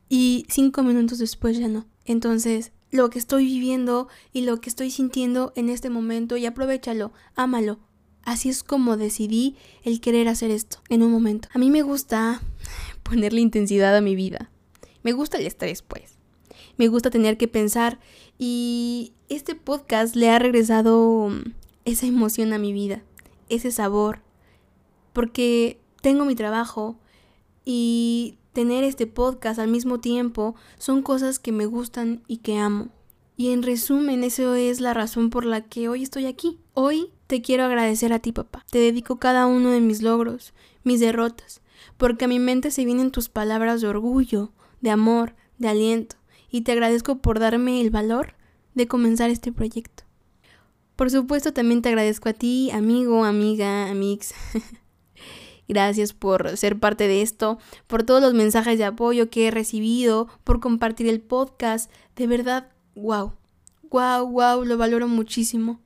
y 0.08 0.44
cinco 0.48 0.82
minutos 0.82 1.18
después 1.18 1.58
ya 1.58 1.66
no. 1.66 1.86
Entonces, 2.04 2.72
lo 2.90 3.08
que 3.08 3.18
estoy 3.18 3.46
viviendo 3.46 4.08
y 4.32 4.42
lo 4.42 4.60
que 4.60 4.68
estoy 4.68 4.90
sintiendo 4.90 5.52
en 5.56 5.70
este 5.70 5.88
momento 5.88 6.36
y 6.36 6.44
aprovechalo, 6.44 7.12
ámalo. 7.34 7.78
Así 8.22 8.50
es 8.50 8.62
como 8.62 8.96
decidí 8.96 9.56
el 9.82 10.00
querer 10.00 10.28
hacer 10.28 10.50
esto 10.50 10.78
en 10.90 11.02
un 11.02 11.10
momento. 11.10 11.48
A 11.54 11.58
mí 11.58 11.70
me 11.70 11.82
gusta 11.82 12.42
ponerle 13.02 13.40
intensidad 13.40 13.96
a 13.96 14.02
mi 14.02 14.14
vida. 14.14 14.50
Me 15.02 15.12
gusta 15.12 15.38
el 15.38 15.46
estrés, 15.46 15.82
pues. 15.82 16.18
Me 16.76 16.88
gusta 16.88 17.10
tener 17.10 17.38
que 17.38 17.48
pensar 17.48 17.98
y 18.38 19.14
este 19.28 19.54
podcast 19.54 20.14
le 20.14 20.28
ha 20.28 20.38
regresado 20.38 21.30
esa 21.84 22.06
emoción 22.06 22.52
a 22.52 22.58
mi 22.58 22.72
vida, 22.72 23.02
ese 23.48 23.72
sabor, 23.72 24.20
porque 25.12 25.80
tengo 26.02 26.24
mi 26.24 26.34
trabajo 26.34 26.98
y 27.64 28.38
tener 28.52 28.84
este 28.84 29.06
podcast 29.06 29.58
al 29.58 29.68
mismo 29.68 30.00
tiempo 30.00 30.54
son 30.78 31.02
cosas 31.02 31.38
que 31.38 31.52
me 31.52 31.66
gustan 31.66 32.22
y 32.26 32.38
que 32.38 32.58
amo. 32.58 32.88
Y 33.36 33.50
en 33.50 33.62
resumen, 33.62 34.24
eso 34.24 34.54
es 34.54 34.80
la 34.80 34.94
razón 34.94 35.30
por 35.30 35.44
la 35.44 35.62
que 35.62 35.88
hoy 35.88 36.02
estoy 36.02 36.26
aquí. 36.26 36.60
Hoy 36.74 37.10
te 37.26 37.40
quiero 37.40 37.64
agradecer 37.64 38.12
a 38.12 38.18
ti, 38.18 38.30
papá. 38.32 38.64
Te 38.70 38.78
dedico 38.78 39.18
cada 39.18 39.46
uno 39.46 39.70
de 39.70 39.80
mis 39.80 40.02
logros, 40.02 40.52
mis 40.84 41.00
derrotas, 41.00 41.62
porque 41.96 42.26
a 42.26 42.28
mi 42.28 42.38
mente 42.38 42.70
se 42.70 42.84
vienen 42.84 43.10
tus 43.10 43.28
palabras 43.28 43.80
de 43.80 43.88
orgullo, 43.88 44.52
de 44.80 44.90
amor, 44.90 45.34
de 45.58 45.68
aliento, 45.68 46.16
y 46.50 46.60
te 46.60 46.72
agradezco 46.72 47.18
por 47.18 47.38
darme 47.38 47.80
el 47.80 47.90
valor 47.90 48.34
de 48.74 48.86
comenzar 48.86 49.30
este 49.30 49.50
proyecto. 49.50 50.04
Por 50.96 51.10
supuesto, 51.10 51.52
también 51.52 51.80
te 51.80 51.88
agradezco 51.88 52.28
a 52.28 52.34
ti, 52.34 52.70
amigo, 52.70 53.24
amiga, 53.24 53.88
amix, 53.88 54.34
Gracias 55.68 56.12
por 56.12 56.56
ser 56.56 56.78
parte 56.78 57.08
de 57.08 57.22
esto, 57.22 57.58
por 57.86 58.02
todos 58.02 58.20
los 58.20 58.34
mensajes 58.34 58.78
de 58.78 58.84
apoyo 58.84 59.30
que 59.30 59.48
he 59.48 59.50
recibido, 59.50 60.28
por 60.44 60.60
compartir 60.60 61.08
el 61.08 61.20
podcast. 61.20 61.90
De 62.16 62.26
verdad, 62.26 62.68
wow. 62.94 63.32
Wow, 63.90 64.26
wow, 64.28 64.64
lo 64.64 64.76
valoro 64.76 65.08
muchísimo. 65.08 65.80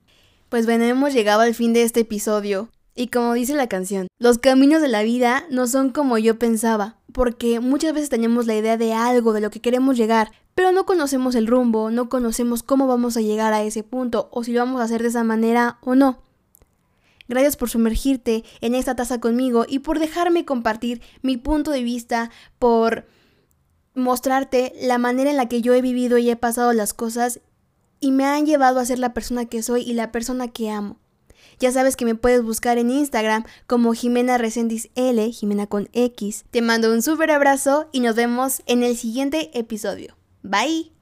Pues 0.49 0.65
bueno, 0.65 0.85
hemos 0.85 1.13
llegado 1.13 1.41
al 1.41 1.55
fin 1.55 1.73
de 1.73 1.83
este 1.83 2.01
episodio. 2.01 2.69
Y 2.95 3.09
como 3.09 3.35
dice 3.35 3.55
la 3.55 3.69
canción, 3.69 4.07
los 4.19 4.39
caminos 4.39 4.81
de 4.81 4.89
la 4.89 5.03
vida 5.03 5.45
no 5.51 5.67
son 5.67 5.91
como 5.91 6.17
yo 6.17 6.39
pensaba, 6.39 6.97
porque 7.13 7.61
muchas 7.61 7.93
veces 7.93 8.09
tenemos 8.09 8.47
la 8.47 8.57
idea 8.57 8.79
de 8.79 8.95
algo, 8.95 9.35
de 9.35 9.43
lo 9.43 9.51
que 9.51 9.61
queremos 9.61 9.99
llegar, 9.99 10.33
pero 10.55 10.73
no 10.73 10.87
conocemos 10.87 11.35
el 11.35 11.47
rumbo, 11.47 11.91
no 11.91 12.09
conocemos 12.09 12.63
cómo 12.63 12.87
vamos 12.87 13.19
a 13.19 13.21
llegar 13.21 13.53
a 13.53 13.63
ese 13.63 13.83
punto, 13.83 14.31
o 14.33 14.45
si 14.45 14.53
lo 14.53 14.61
vamos 14.61 14.81
a 14.81 14.85
hacer 14.85 15.03
de 15.03 15.09
esa 15.09 15.25
manera 15.25 15.77
o 15.83 15.95
no. 15.95 16.23
Gracias 17.29 17.57
por 17.57 17.69
sumergirte 17.69 18.45
en 18.61 18.75
esta 18.75 18.95
taza 18.97 19.21
conmigo 19.21 19.67
y 19.69 19.81
por 19.81 19.99
dejarme 19.99 20.45
compartir 20.45 21.03
mi 21.23 21.37
punto 21.37 21.71
de 21.71 21.83
vista, 21.83 22.31
por 22.59 23.07
mostrarte 23.95 24.73
la 24.81 24.99
manera 24.99 25.31
en 25.31 25.37
la 25.37 25.49
que 25.49 25.63
yo 25.63 25.75
he 25.75 25.83
vivido 25.83 26.19
y 26.19 26.31
he 26.31 26.37
pasado 26.37 26.73
las 26.73 26.95
cosas 26.95 27.41
y 27.99 28.13
me 28.13 28.25
han 28.25 28.47
llevado 28.47 28.79
a 28.79 28.85
ser 28.85 28.99
la 28.99 29.15
persona 29.15 29.47
que 29.47 29.63
soy 29.63 29.83
y 29.83 29.95
la 29.95 30.13
persona 30.13 30.49
que 30.49 30.71
amo. 30.71 30.99
Ya 31.59 31.73
sabes 31.73 31.97
que 31.97 32.05
me 32.05 32.15
puedes 32.15 32.43
buscar 32.43 32.77
en 32.79 32.91
Instagram 32.91 33.45
como 33.67 33.95
Jimena 33.95 34.37
Recendis 34.37 34.91
L, 34.95 35.33
Jimena 35.33 35.67
con 35.67 35.89
X. 35.93 36.45
Te 36.51 36.61
mando 36.61 36.93
un 36.93 37.03
súper 37.03 37.31
abrazo 37.31 37.89
y 37.93 38.01
nos 38.01 38.15
vemos 38.15 38.63
en 38.67 38.83
el 38.83 38.97
siguiente 38.97 39.59
episodio. 39.59 40.17
Bye. 40.43 40.96